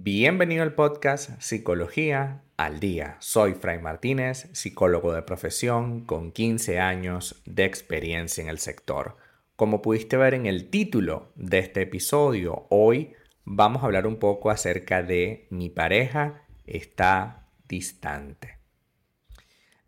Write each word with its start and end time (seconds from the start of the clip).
Bienvenido 0.00 0.62
al 0.62 0.74
podcast 0.74 1.30
Psicología 1.42 2.42
al 2.56 2.78
Día. 2.78 3.16
Soy 3.18 3.54
Fray 3.54 3.80
Martínez, 3.80 4.48
psicólogo 4.52 5.12
de 5.12 5.22
profesión 5.22 6.04
con 6.04 6.30
15 6.30 6.78
años 6.78 7.42
de 7.46 7.64
experiencia 7.64 8.40
en 8.40 8.48
el 8.48 8.60
sector. 8.60 9.16
Como 9.56 9.82
pudiste 9.82 10.16
ver 10.16 10.34
en 10.34 10.46
el 10.46 10.70
título 10.70 11.32
de 11.34 11.58
este 11.58 11.82
episodio, 11.82 12.68
hoy 12.70 13.14
vamos 13.42 13.82
a 13.82 13.86
hablar 13.86 14.06
un 14.06 14.20
poco 14.20 14.50
acerca 14.50 15.02
de 15.02 15.48
mi 15.50 15.68
pareja 15.68 16.42
está 16.64 17.48
distante. 17.68 18.58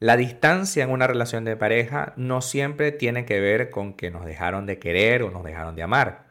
La 0.00 0.16
distancia 0.16 0.82
en 0.82 0.90
una 0.90 1.06
relación 1.06 1.44
de 1.44 1.56
pareja 1.56 2.14
no 2.16 2.42
siempre 2.42 2.90
tiene 2.90 3.26
que 3.26 3.38
ver 3.38 3.70
con 3.70 3.94
que 3.94 4.10
nos 4.10 4.24
dejaron 4.24 4.66
de 4.66 4.80
querer 4.80 5.22
o 5.22 5.30
nos 5.30 5.44
dejaron 5.44 5.76
de 5.76 5.84
amar. 5.84 6.29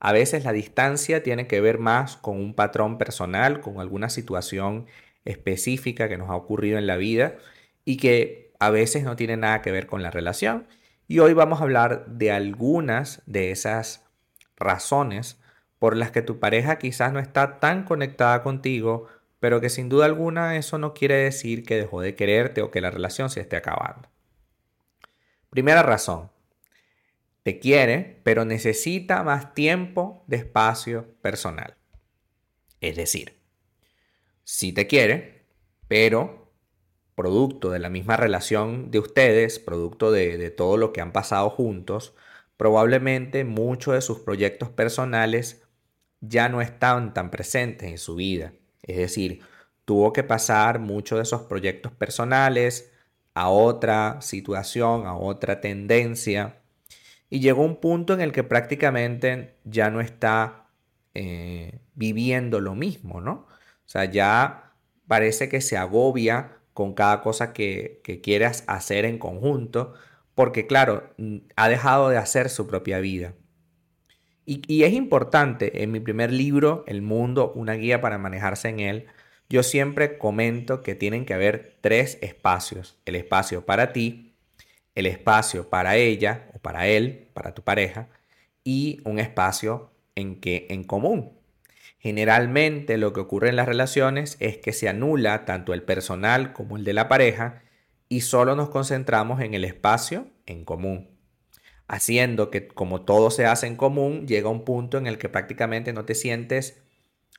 A 0.00 0.12
veces 0.12 0.44
la 0.44 0.52
distancia 0.52 1.22
tiene 1.22 1.46
que 1.46 1.60
ver 1.60 1.78
más 1.78 2.16
con 2.16 2.36
un 2.36 2.54
patrón 2.54 2.98
personal, 2.98 3.60
con 3.60 3.80
alguna 3.80 4.10
situación 4.10 4.86
específica 5.24 6.08
que 6.08 6.18
nos 6.18 6.30
ha 6.30 6.36
ocurrido 6.36 6.78
en 6.78 6.86
la 6.86 6.96
vida 6.96 7.36
y 7.84 7.96
que 7.96 8.52
a 8.60 8.70
veces 8.70 9.04
no 9.04 9.16
tiene 9.16 9.36
nada 9.36 9.62
que 9.62 9.72
ver 9.72 9.86
con 9.86 10.02
la 10.02 10.10
relación. 10.10 10.66
Y 11.06 11.18
hoy 11.20 11.32
vamos 11.32 11.60
a 11.60 11.64
hablar 11.64 12.06
de 12.06 12.30
algunas 12.30 13.22
de 13.26 13.50
esas 13.50 14.04
razones 14.56 15.40
por 15.78 15.96
las 15.96 16.10
que 16.10 16.22
tu 16.22 16.38
pareja 16.38 16.78
quizás 16.78 17.12
no 17.12 17.20
está 17.20 17.60
tan 17.60 17.84
conectada 17.84 18.42
contigo, 18.42 19.06
pero 19.40 19.60
que 19.60 19.70
sin 19.70 19.88
duda 19.88 20.06
alguna 20.06 20.56
eso 20.56 20.78
no 20.78 20.94
quiere 20.94 21.14
decir 21.14 21.64
que 21.64 21.76
dejó 21.76 22.00
de 22.00 22.14
quererte 22.14 22.62
o 22.62 22.70
que 22.70 22.80
la 22.80 22.90
relación 22.90 23.30
se 23.30 23.40
esté 23.40 23.56
acabando. 23.56 24.08
Primera 25.50 25.82
razón, 25.82 26.30
te 27.48 27.60
quiere, 27.60 28.20
pero 28.24 28.44
necesita 28.44 29.22
más 29.22 29.54
tiempo 29.54 30.22
de 30.26 30.36
espacio 30.36 31.14
personal. 31.22 31.78
Es 32.82 32.94
decir, 32.94 33.40
sí 34.44 34.74
te 34.74 34.86
quiere, 34.86 35.46
pero 35.88 36.52
producto 37.14 37.70
de 37.70 37.78
la 37.78 37.88
misma 37.88 38.18
relación 38.18 38.90
de 38.90 38.98
ustedes, 38.98 39.58
producto 39.58 40.12
de, 40.12 40.36
de 40.36 40.50
todo 40.50 40.76
lo 40.76 40.92
que 40.92 41.00
han 41.00 41.12
pasado 41.12 41.48
juntos, 41.48 42.14
probablemente 42.58 43.44
muchos 43.44 43.94
de 43.94 44.02
sus 44.02 44.18
proyectos 44.18 44.68
personales 44.68 45.62
ya 46.20 46.50
no 46.50 46.60
estaban 46.60 47.14
tan 47.14 47.30
presentes 47.30 47.88
en 47.88 47.96
su 47.96 48.14
vida. 48.14 48.52
Es 48.82 48.98
decir, 48.98 49.40
tuvo 49.86 50.12
que 50.12 50.22
pasar 50.22 50.80
muchos 50.80 51.16
de 51.16 51.22
esos 51.22 51.44
proyectos 51.44 51.92
personales 51.92 52.92
a 53.32 53.48
otra 53.48 54.20
situación, 54.20 55.06
a 55.06 55.16
otra 55.16 55.62
tendencia, 55.62 56.57
y 57.30 57.40
llegó 57.40 57.62
un 57.62 57.76
punto 57.76 58.14
en 58.14 58.20
el 58.20 58.32
que 58.32 58.44
prácticamente 58.44 59.56
ya 59.64 59.90
no 59.90 60.00
está 60.00 60.66
eh, 61.14 61.80
viviendo 61.94 62.60
lo 62.60 62.74
mismo, 62.74 63.20
¿no? 63.20 63.32
O 63.32 63.90
sea, 63.90 64.04
ya 64.04 64.72
parece 65.06 65.48
que 65.48 65.60
se 65.60 65.76
agobia 65.76 66.58
con 66.74 66.94
cada 66.94 67.22
cosa 67.22 67.52
que, 67.52 68.00
quieras 68.22 68.62
hacer 68.68 69.04
en 69.04 69.18
conjunto, 69.18 69.94
porque 70.34 70.66
claro, 70.66 71.10
ha 71.56 71.68
dejado 71.68 72.08
de 72.08 72.18
hacer 72.18 72.50
su 72.50 72.68
propia 72.68 73.00
vida. 73.00 73.34
Y, 74.46 74.84
es 74.84 74.92
importante, 74.94 75.82
en 75.82 75.90
mi 75.90 76.00
primer 76.00 76.32
libro, 76.32 76.84
El 76.86 77.02
Mundo, 77.02 77.52
una 77.54 77.74
guía 77.74 78.00
para 78.00 78.16
manejarse 78.16 78.68
en 78.68 78.80
él, 78.80 79.06
yo 79.50 79.62
siempre 79.62 80.16
comento 80.18 80.82
que 80.82 80.94
tienen 80.94 81.26
que 81.26 81.34
haber 81.34 81.76
tres 81.80 82.18
espacios. 82.22 82.96
El 83.04 83.16
espacio 83.16 83.66
para 83.66 83.92
ti, 83.92 84.27
el 84.98 85.06
espacio 85.06 85.70
para 85.70 85.96
ella 85.96 86.48
o 86.54 86.58
para 86.58 86.88
él, 86.88 87.28
para 87.32 87.54
tu 87.54 87.62
pareja, 87.62 88.08
y 88.64 89.00
un 89.04 89.20
espacio 89.20 89.92
en 90.16 90.40
que 90.40 90.66
en 90.70 90.82
común. 90.82 91.38
Generalmente 92.00 92.98
lo 92.98 93.12
que 93.12 93.20
ocurre 93.20 93.48
en 93.48 93.56
las 93.56 93.68
relaciones 93.68 94.36
es 94.40 94.58
que 94.58 94.72
se 94.72 94.88
anula 94.88 95.44
tanto 95.44 95.72
el 95.72 95.84
personal 95.84 96.52
como 96.52 96.76
el 96.76 96.84
de 96.84 96.94
la 96.94 97.08
pareja 97.08 97.62
y 98.08 98.22
solo 98.22 98.56
nos 98.56 98.70
concentramos 98.70 99.40
en 99.40 99.54
el 99.54 99.64
espacio 99.64 100.26
en 100.46 100.64
común. 100.64 101.08
Haciendo 101.86 102.50
que 102.50 102.66
como 102.66 103.02
todo 103.02 103.30
se 103.30 103.46
hace 103.46 103.68
en 103.68 103.76
común, 103.76 104.26
llega 104.26 104.48
un 104.48 104.64
punto 104.64 104.98
en 104.98 105.06
el 105.06 105.18
que 105.18 105.28
prácticamente 105.28 105.92
no 105.92 106.04
te 106.04 106.16
sientes 106.16 106.82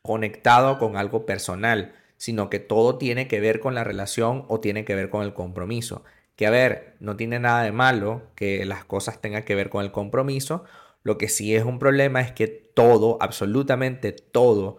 conectado 0.02 0.80
con 0.80 0.96
algo 0.96 1.26
personal, 1.26 1.94
sino 2.16 2.50
que 2.50 2.60
todo 2.60 2.98
tiene 2.98 3.28
que 3.28 3.42
ver 3.42 3.60
con 3.60 3.76
la 3.76 3.84
relación 3.84 4.46
o 4.48 4.62
tiene 4.62 4.86
que 4.86 4.96
ver 4.96 5.10
con 5.10 5.24
el 5.24 5.34
compromiso. 5.34 6.06
Que 6.40 6.48
a 6.48 6.52
ver, 6.52 6.96
no 7.02 7.18
tiene 7.18 7.38
nada 7.38 7.64
de 7.64 7.74
malo 7.74 8.22
que 8.34 8.64
las 8.64 8.86
cosas 8.86 9.20
tengan 9.20 9.44
que 9.44 9.56
ver 9.56 9.70
con 9.70 9.84
el 9.84 9.92
compromiso, 9.92 10.64
lo 11.04 11.18
que 11.18 11.28
sí 11.28 11.54
es 11.54 11.66
un 11.66 11.80
problema 11.80 12.22
es 12.22 12.32
que 12.32 12.48
todo, 12.48 13.18
absolutamente 13.20 14.14
todo, 14.14 14.78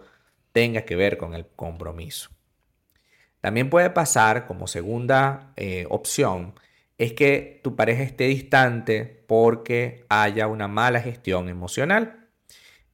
tenga 0.53 0.85
que 0.85 0.95
ver 0.95 1.19
con 1.19 1.35
el 1.35 1.45
compromiso. 1.45 2.31
También 3.41 3.69
puede 3.69 3.91
pasar, 3.91 4.47
como 4.47 4.65
segunda 4.65 5.53
eh, 5.55 5.85
opción, 5.91 6.55
es 6.97 7.13
que 7.13 7.59
tu 7.63 7.75
pareja 7.75 8.01
esté 8.01 8.23
distante 8.23 9.23
porque 9.27 10.03
haya 10.09 10.47
una 10.47 10.67
mala 10.67 10.99
gestión 10.99 11.47
emocional. 11.47 12.27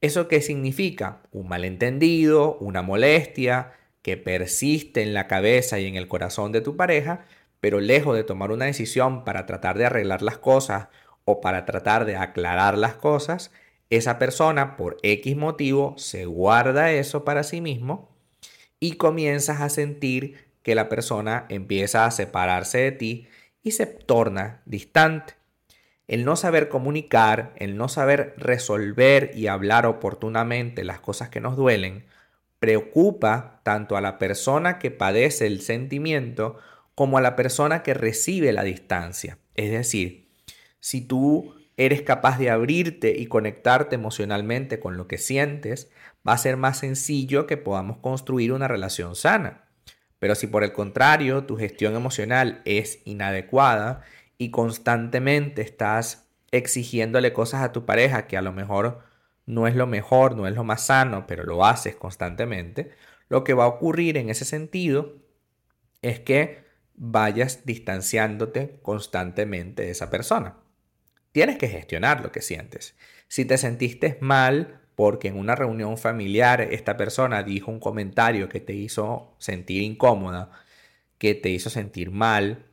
¿Eso 0.02 0.28
qué 0.28 0.42
significa? 0.42 1.22
Un 1.32 1.48
malentendido, 1.48 2.58
una 2.58 2.82
molestia 2.82 3.72
que 4.02 4.18
persiste 4.18 5.00
en 5.00 5.14
la 5.14 5.26
cabeza 5.26 5.78
y 5.78 5.86
en 5.86 5.96
el 5.96 6.06
corazón 6.06 6.52
de 6.52 6.60
tu 6.60 6.76
pareja, 6.76 7.24
pero 7.60 7.80
lejos 7.80 8.16
de 8.16 8.24
tomar 8.24 8.50
una 8.50 8.66
decisión 8.66 9.24
para 9.24 9.46
tratar 9.46 9.78
de 9.78 9.86
arreglar 9.86 10.22
las 10.22 10.38
cosas 10.38 10.88
o 11.24 11.40
para 11.40 11.64
tratar 11.64 12.04
de 12.04 12.16
aclarar 12.16 12.78
las 12.78 12.94
cosas, 12.94 13.50
esa 13.90 14.18
persona 14.18 14.76
por 14.76 14.98
X 15.02 15.36
motivo 15.36 15.94
se 15.96 16.26
guarda 16.26 16.92
eso 16.92 17.24
para 17.24 17.42
sí 17.42 17.60
mismo 17.60 18.10
y 18.80 18.92
comienzas 18.92 19.60
a 19.60 19.68
sentir 19.68 20.48
que 20.62 20.74
la 20.74 20.88
persona 20.88 21.46
empieza 21.48 22.04
a 22.04 22.10
separarse 22.10 22.78
de 22.78 22.92
ti 22.92 23.28
y 23.62 23.72
se 23.72 23.86
torna 23.86 24.62
distante. 24.66 25.34
El 26.06 26.24
no 26.24 26.36
saber 26.36 26.68
comunicar, 26.68 27.52
el 27.56 27.76
no 27.76 27.88
saber 27.88 28.34
resolver 28.38 29.30
y 29.34 29.46
hablar 29.46 29.86
oportunamente 29.86 30.84
las 30.84 31.00
cosas 31.00 31.28
que 31.28 31.40
nos 31.40 31.56
duelen, 31.56 32.06
preocupa 32.58 33.60
tanto 33.62 33.96
a 33.96 34.00
la 34.00 34.18
persona 34.18 34.78
que 34.78 34.90
padece 34.90 35.46
el 35.46 35.60
sentimiento 35.60 36.58
como 36.98 37.16
a 37.16 37.20
la 37.20 37.36
persona 37.36 37.84
que 37.84 37.94
recibe 37.94 38.52
la 38.52 38.64
distancia. 38.64 39.38
Es 39.54 39.70
decir, 39.70 40.32
si 40.80 41.00
tú 41.00 41.54
eres 41.76 42.02
capaz 42.02 42.40
de 42.40 42.50
abrirte 42.50 43.14
y 43.16 43.26
conectarte 43.26 43.94
emocionalmente 43.94 44.80
con 44.80 44.96
lo 44.96 45.06
que 45.06 45.16
sientes, 45.16 45.92
va 46.28 46.32
a 46.32 46.38
ser 46.38 46.56
más 46.56 46.78
sencillo 46.78 47.46
que 47.46 47.56
podamos 47.56 47.98
construir 47.98 48.52
una 48.52 48.66
relación 48.66 49.14
sana. 49.14 49.68
Pero 50.18 50.34
si 50.34 50.48
por 50.48 50.64
el 50.64 50.72
contrario 50.72 51.44
tu 51.44 51.56
gestión 51.56 51.94
emocional 51.94 52.62
es 52.64 53.00
inadecuada 53.04 54.00
y 54.36 54.50
constantemente 54.50 55.62
estás 55.62 56.28
exigiéndole 56.50 57.32
cosas 57.32 57.62
a 57.62 57.70
tu 57.70 57.86
pareja 57.86 58.26
que 58.26 58.36
a 58.36 58.42
lo 58.42 58.50
mejor 58.50 59.04
no 59.46 59.68
es 59.68 59.76
lo 59.76 59.86
mejor, 59.86 60.34
no 60.34 60.48
es 60.48 60.54
lo 60.56 60.64
más 60.64 60.86
sano, 60.86 61.28
pero 61.28 61.44
lo 61.44 61.64
haces 61.64 61.94
constantemente, 61.94 62.90
lo 63.28 63.44
que 63.44 63.54
va 63.54 63.66
a 63.66 63.68
ocurrir 63.68 64.16
en 64.16 64.30
ese 64.30 64.44
sentido 64.44 65.14
es 66.02 66.18
que 66.18 66.66
vayas 66.98 67.64
distanciándote 67.64 68.80
constantemente 68.82 69.84
de 69.84 69.90
esa 69.90 70.10
persona. 70.10 70.56
Tienes 71.32 71.58
que 71.58 71.68
gestionar 71.68 72.20
lo 72.20 72.32
que 72.32 72.42
sientes. 72.42 72.96
Si 73.28 73.44
te 73.44 73.56
sentiste 73.56 74.18
mal 74.20 74.80
porque 74.94 75.28
en 75.28 75.36
una 75.36 75.54
reunión 75.54 75.96
familiar 75.96 76.60
esta 76.60 76.96
persona 76.96 77.44
dijo 77.44 77.70
un 77.70 77.78
comentario 77.78 78.48
que 78.48 78.58
te 78.58 78.72
hizo 78.72 79.36
sentir 79.38 79.82
incómoda, 79.82 80.50
que 81.18 81.36
te 81.36 81.50
hizo 81.50 81.70
sentir 81.70 82.10
mal, 82.10 82.66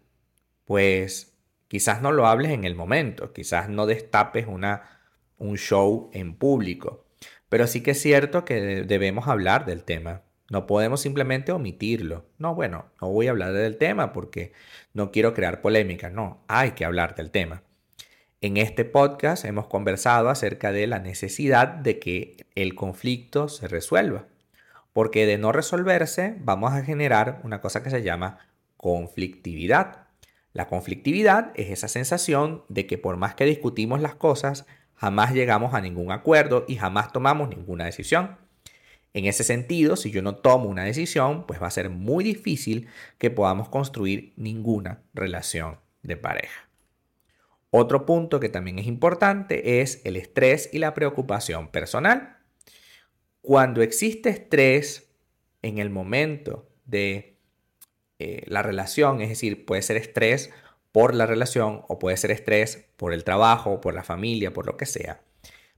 pues 0.66 1.38
quizás 1.68 2.02
no 2.02 2.12
lo 2.12 2.26
hables 2.26 2.52
en 2.52 2.64
el 2.64 2.76
momento, 2.76 3.32
quizás 3.32 3.70
no 3.70 3.86
destapes 3.86 4.48
una, 4.48 5.02
un 5.38 5.58
show 5.58 6.10
en 6.14 6.36
público, 6.36 7.06
pero 7.48 7.68
sí 7.68 7.82
que 7.82 7.92
es 7.92 8.02
cierto 8.02 8.44
que 8.44 8.84
debemos 8.84 9.28
hablar 9.28 9.66
del 9.66 9.84
tema. 9.84 10.24
No 10.50 10.68
podemos 10.68 11.02
simplemente 11.02 11.52
omitirlo. 11.52 12.26
No, 12.38 12.54
bueno, 12.54 12.86
no 13.02 13.10
voy 13.10 13.28
a 13.28 13.32
hablar 13.32 13.54
del 13.54 13.78
tema 13.78 14.14
porque 14.14 14.54
no 14.94 15.12
quiero 15.12 15.34
crear 15.34 15.62
polémica. 15.62 16.10
No, 16.10 16.44
hay 16.48 16.72
que 16.72 16.86
hablar 16.86 17.16
del 17.16 17.32
tema. 17.32 17.64
En 18.42 18.58
este 18.58 18.86
podcast 18.86 19.44
hemos 19.44 19.66
conversado 19.66 20.30
acerca 20.30 20.72
de 20.72 20.86
la 20.86 21.00
necesidad 21.00 21.68
de 21.68 21.98
que 21.98 22.38
el 22.54 22.76
conflicto 22.76 23.48
se 23.48 23.68
resuelva, 23.68 24.28
porque 24.94 25.26
de 25.26 25.40
no 25.40 25.52
resolverse 25.52 26.36
vamos 26.40 26.74
a 26.74 26.84
generar 26.84 27.42
una 27.44 27.60
cosa 27.60 27.82
que 27.82 27.90
se 27.90 28.04
llama 28.04 28.38
conflictividad. 28.78 30.10
La 30.54 30.68
conflictividad 30.68 31.54
es 31.56 31.72
esa 31.72 31.88
sensación 31.88 32.64
de 32.70 32.86
que 32.86 33.00
por 33.00 33.18
más 33.18 33.34
que 33.34 33.46
discutimos 33.46 34.00
las 34.00 34.14
cosas, 34.14 34.68
jamás 34.94 35.34
llegamos 35.34 35.74
a 35.74 35.82
ningún 35.82 36.12
acuerdo 36.12 36.66
y 36.68 36.76
jamás 36.76 37.12
tomamos 37.12 37.50
ninguna 37.50 37.86
decisión. 37.86 38.38
En 39.16 39.24
ese 39.24 39.46
sentido, 39.46 39.96
si 39.96 40.12
yo 40.12 40.22
no 40.22 40.36
tomo 40.36 40.68
una 40.68 40.84
decisión, 40.84 41.48
pues 41.48 41.62
va 41.62 41.68
a 41.68 41.72
ser 41.72 41.90
muy 41.90 42.22
difícil 42.22 42.90
que 43.18 43.32
podamos 43.32 43.70
construir 43.70 44.34
ninguna 44.36 45.04
relación 45.14 45.80
de 46.04 46.18
pareja. 46.18 46.68
Otro 47.70 48.06
punto 48.06 48.42
que 48.42 48.50
también 48.50 48.78
es 48.78 48.88
importante 48.88 49.80
es 49.80 50.02
el 50.04 50.18
estrés 50.18 50.70
y 50.74 50.80
la 50.80 50.94
preocupación 50.94 51.70
personal. 51.70 52.40
Cuando 53.42 53.82
existe 53.82 54.28
estrés 54.28 55.10
en 55.62 55.78
el 55.78 55.90
momento 55.90 56.68
de 56.84 57.38
eh, 58.20 58.44
la 58.48 58.64
relación, 58.64 59.22
es 59.22 59.30
decir, 59.30 59.66
puede 59.66 59.82
ser 59.82 59.96
estrés 59.96 60.52
por 60.92 61.16
la 61.16 61.26
relación 61.26 61.84
o 61.88 62.00
puede 62.00 62.18
ser 62.18 62.32
estrés 62.32 62.90
por 62.98 63.14
el 63.14 63.24
trabajo, 63.24 63.80
por 63.80 63.94
la 63.94 64.04
familia, 64.04 64.52
por 64.52 64.66
lo 64.66 64.76
que 64.76 64.86
sea, 64.86 65.22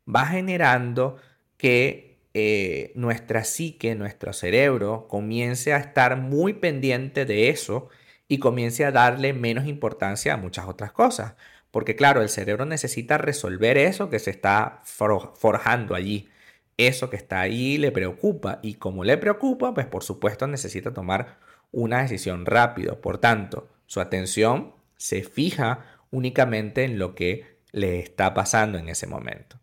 va 0.07 0.25
generando 0.25 1.17
que 1.57 2.06
eh, 2.39 2.91
nuestra 2.93 3.43
psique, 3.43 3.95
nuestro 3.95 4.31
cerebro 4.31 5.07
comience 5.07 5.73
a 5.73 5.77
estar 5.77 6.17
muy 6.17 6.53
pendiente 6.53 7.25
de 7.25 7.49
eso 7.49 7.89
y 8.27 8.37
comience 8.37 8.85
a 8.85 8.91
darle 8.91 9.33
menos 9.33 9.65
importancia 9.65 10.35
a 10.35 10.37
muchas 10.37 10.67
otras 10.67 10.91
cosas. 10.91 11.33
Porque 11.71 11.95
claro, 11.95 12.21
el 12.21 12.29
cerebro 12.29 12.65
necesita 12.65 13.17
resolver 13.17 13.79
eso 13.79 14.11
que 14.11 14.19
se 14.19 14.29
está 14.29 14.83
forjando 14.83 15.95
allí. 15.95 16.29
Eso 16.77 17.09
que 17.09 17.15
está 17.15 17.41
ahí 17.41 17.79
le 17.79 17.91
preocupa 17.91 18.59
y 18.61 18.75
como 18.75 19.03
le 19.03 19.17
preocupa, 19.17 19.73
pues 19.73 19.87
por 19.87 20.03
supuesto 20.03 20.45
necesita 20.45 20.93
tomar 20.93 21.39
una 21.71 22.03
decisión 22.03 22.45
rápido. 22.45 23.01
Por 23.01 23.17
tanto, 23.17 23.67
su 23.87 23.99
atención 23.99 24.75
se 24.97 25.23
fija 25.23 25.85
únicamente 26.11 26.83
en 26.83 26.99
lo 26.99 27.15
que 27.15 27.57
le 27.71 27.99
está 27.99 28.35
pasando 28.35 28.77
en 28.77 28.89
ese 28.89 29.07
momento. 29.07 29.57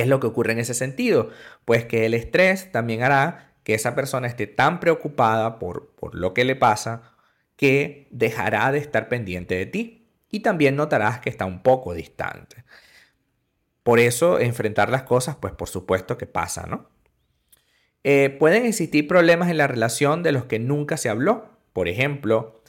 ¿Qué 0.00 0.04
es 0.04 0.08
lo 0.08 0.18
que 0.18 0.28
ocurre 0.28 0.52
en 0.52 0.60
ese 0.60 0.72
sentido? 0.72 1.28
Pues 1.66 1.84
que 1.84 2.06
el 2.06 2.14
estrés 2.14 2.72
también 2.72 3.02
hará 3.02 3.52
que 3.64 3.74
esa 3.74 3.94
persona 3.94 4.28
esté 4.28 4.46
tan 4.46 4.80
preocupada 4.80 5.58
por, 5.58 5.90
por 5.90 6.14
lo 6.14 6.32
que 6.32 6.46
le 6.46 6.56
pasa 6.56 7.12
que 7.54 8.08
dejará 8.10 8.72
de 8.72 8.78
estar 8.78 9.10
pendiente 9.10 9.56
de 9.56 9.66
ti 9.66 10.08
y 10.30 10.40
también 10.40 10.74
notarás 10.74 11.20
que 11.20 11.28
está 11.28 11.44
un 11.44 11.62
poco 11.62 11.92
distante. 11.92 12.64
Por 13.82 13.98
eso 13.98 14.38
enfrentar 14.38 14.88
las 14.88 15.02
cosas, 15.02 15.36
pues 15.36 15.52
por 15.52 15.68
supuesto 15.68 16.16
que 16.16 16.24
pasa, 16.24 16.64
¿no? 16.66 16.88
Eh, 18.02 18.34
pueden 18.38 18.64
existir 18.64 19.06
problemas 19.06 19.50
en 19.50 19.58
la 19.58 19.66
relación 19.66 20.22
de 20.22 20.32
los 20.32 20.46
que 20.46 20.58
nunca 20.58 20.96
se 20.96 21.10
habló. 21.10 21.50
Por 21.74 21.88
ejemplo, 21.88 22.62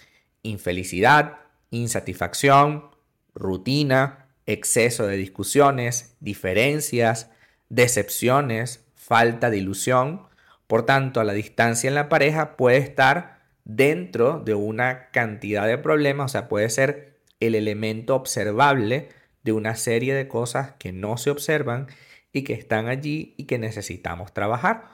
infelicidad, 0.43 1.37
insatisfacción, 1.69 2.89
rutina, 3.33 4.20
exceso 4.51 5.07
de 5.07 5.17
discusiones, 5.17 6.15
diferencias, 6.19 7.29
decepciones, 7.69 8.85
falta 8.95 9.49
de 9.49 9.57
ilusión. 9.57 10.23
Por 10.67 10.85
tanto, 10.85 11.23
la 11.23 11.33
distancia 11.33 11.87
en 11.87 11.95
la 11.95 12.09
pareja 12.09 12.55
puede 12.57 12.77
estar 12.77 13.41
dentro 13.65 14.39
de 14.39 14.55
una 14.55 15.09
cantidad 15.11 15.67
de 15.67 15.77
problemas, 15.77 16.25
o 16.25 16.29
sea, 16.31 16.47
puede 16.47 16.69
ser 16.69 17.19
el 17.39 17.55
elemento 17.55 18.15
observable 18.15 19.09
de 19.43 19.51
una 19.51 19.75
serie 19.75 20.13
de 20.13 20.27
cosas 20.27 20.73
que 20.77 20.91
no 20.91 21.17
se 21.17 21.29
observan 21.29 21.87
y 22.31 22.43
que 22.43 22.53
están 22.53 22.87
allí 22.87 23.33
y 23.37 23.45
que 23.45 23.57
necesitamos 23.57 24.33
trabajar. 24.33 24.89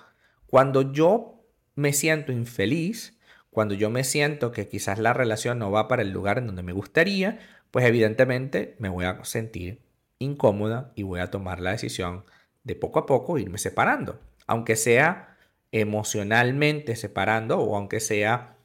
Cuando 0.48 0.94
yo 0.94 1.44
me 1.76 1.94
siento 1.94 2.32
infeliz, 2.32 3.18
cuando 3.52 3.74
yo 3.74 3.90
me 3.90 4.04
siento 4.04 4.52
que 4.52 4.68
quizás 4.68 5.00
la 5.00 5.14
relación 5.14 5.60
no 5.60 5.72
va 5.72 5.88
para 5.88 6.02
el 6.02 6.12
lugar 6.12 6.38
en 6.38 6.48
donde 6.48 6.64
me 6.64 6.74
gustaría, 6.74 7.40
pues 7.72 7.86
evidentemente 7.86 8.76
me 8.80 8.90
voy 8.90 9.06
a 9.06 9.24
sentir 9.24 9.82
incómoda 10.20 10.92
y 10.96 11.04
voy 11.04 11.20
a 11.20 11.32
tomar 11.32 11.60
la 11.60 11.72
decisión 11.72 12.26
de 12.64 12.76
poco 12.76 13.00
a 13.00 13.06
poco 13.06 13.38
irme 13.38 13.58
separando, 13.58 14.20
aunque 14.46 14.76
sea 14.76 15.38
emocionalmente 15.72 16.96
separando 16.96 17.60
o 17.60 17.76
aunque 17.76 18.00
sea 18.00 18.58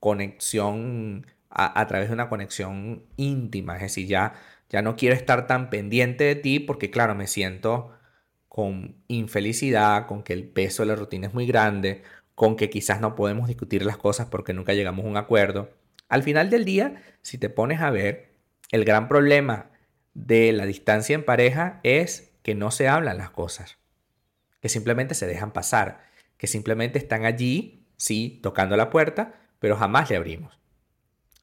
conexión 0.00 1.26
a, 1.50 1.86
través 1.86 2.08
de 2.08 2.14
una 2.14 2.28
conexión 2.28 3.04
íntima, 3.16 3.76
es 3.76 3.82
decir, 3.82 4.08
ya, 4.08 4.34
ya 4.68 4.82
no 4.82 4.96
quiero 4.96 5.14
estar 5.14 5.46
tan 5.46 5.70
pendiente 5.70 6.24
de 6.24 6.34
ti 6.34 6.58
porque 6.58 6.90
claro, 6.90 7.14
me 7.14 7.28
siento 7.28 7.92
con 8.48 8.96
infelicidad, 9.08 10.06
con 10.06 10.22
que 10.24 10.32
el 10.32 10.48
peso 10.48 10.82
de 10.82 10.88
la 10.88 10.96
rutina 10.96 11.28
es 11.28 11.34
muy 11.34 11.46
grande, 11.46 12.02
con 12.34 12.56
que 12.56 12.70
quizás 12.70 13.00
no 13.00 13.14
podemos 13.14 13.46
discutir 13.48 13.84
las 13.86 13.96
cosas 13.96 14.26
porque 14.26 14.52
nunca 14.52 14.74
llegamos 14.74 15.04
a 15.04 15.08
un 15.08 15.16
acuerdo. 15.16 15.70
Al 16.08 16.22
final 16.22 16.50
del 16.50 16.64
día, 16.64 17.02
si 17.22 17.38
te 17.38 17.48
pones 17.48 17.80
a 17.80 17.90
ver, 17.90 18.33
el 18.74 18.84
gran 18.84 19.06
problema 19.06 19.70
de 20.14 20.52
la 20.52 20.66
distancia 20.66 21.14
en 21.14 21.24
pareja 21.24 21.78
es 21.84 22.32
que 22.42 22.56
no 22.56 22.72
se 22.72 22.88
hablan 22.88 23.18
las 23.18 23.30
cosas, 23.30 23.78
que 24.60 24.68
simplemente 24.68 25.14
se 25.14 25.28
dejan 25.28 25.52
pasar, 25.52 26.00
que 26.38 26.48
simplemente 26.48 26.98
están 26.98 27.24
allí, 27.24 27.86
sí, 27.96 28.40
tocando 28.42 28.76
la 28.76 28.90
puerta, 28.90 29.36
pero 29.60 29.76
jamás 29.76 30.10
le 30.10 30.16
abrimos. 30.16 30.58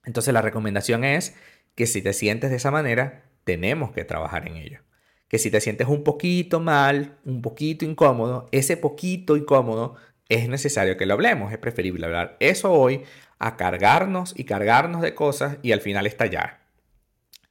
Entonces 0.04 0.34
la 0.34 0.42
recomendación 0.42 1.06
es 1.06 1.34
que 1.74 1.88
si 1.88 2.02
te 2.02 2.12
sientes 2.12 2.50
de 2.50 2.58
esa 2.58 2.70
manera, 2.70 3.24
tenemos 3.46 3.94
que 3.94 4.04
trabajar 4.04 4.46
en 4.50 4.58
ello. 4.58 4.82
Que 5.30 5.40
si 5.40 5.50
te 5.50 5.62
sientes 5.62 5.88
un 5.88 6.04
poquito 6.04 6.60
mal, 6.60 7.18
un 7.24 7.42
poquito 7.42 7.86
incómodo, 7.86 8.50
ese 8.52 8.76
poquito 8.76 9.38
incómodo 9.38 9.96
es 10.28 10.50
necesario 10.50 10.98
que 10.98 11.06
lo 11.06 11.14
hablemos. 11.14 11.54
Es 11.54 11.60
preferible 11.60 12.06
hablar 12.06 12.36
eso 12.42 12.74
hoy 12.74 13.04
a 13.40 13.56
cargarnos 13.56 14.38
y 14.38 14.44
cargarnos 14.44 15.02
de 15.02 15.16
cosas 15.16 15.60
y 15.62 15.72
al 15.72 15.80
final 15.80 16.06
estallar. 16.06 16.61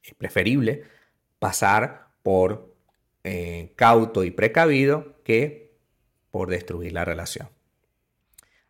Es 0.02 0.14
preferible 0.14 0.84
pasar 1.38 2.08
por 2.22 2.74
eh, 3.24 3.72
cauto 3.76 4.24
y 4.24 4.30
precavido 4.30 5.22
que 5.24 5.74
por 6.30 6.48
destruir 6.48 6.92
la 6.92 7.04
relación. 7.04 7.50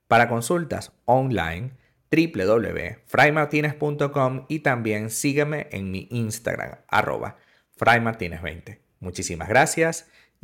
Para 0.08 0.28
consultas 0.28 0.92
online, 1.04 1.72
www.fraymartinez.com 2.10 4.46
y 4.48 4.60
también 4.60 5.10
sígueme 5.10 5.68
en 5.70 5.90
mi 5.90 6.08
Instagram, 6.10 6.78
arroba 6.88 7.36
fraymartinez20. 7.78 8.78
Muchísimas 9.00 9.48
gracias 9.48 10.08